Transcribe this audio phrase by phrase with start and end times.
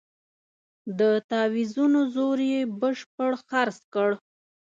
[0.99, 4.09] د تاویزونو زور یې بشپړ خرڅ کړ.